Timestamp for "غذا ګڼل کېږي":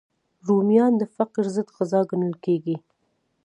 1.77-2.75